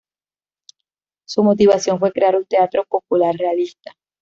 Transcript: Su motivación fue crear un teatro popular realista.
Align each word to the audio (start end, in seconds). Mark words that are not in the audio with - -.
Su 1.27 1.43
motivación 1.43 1.99
fue 1.99 2.11
crear 2.11 2.35
un 2.35 2.45
teatro 2.45 2.83
popular 2.85 3.35
realista. 3.35 3.95